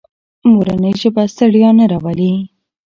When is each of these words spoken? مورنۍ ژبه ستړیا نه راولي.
مورنۍ 0.51 0.93
ژبه 1.01 1.23
ستړیا 1.33 1.69
نه 1.79 1.85
راولي. 1.91 2.33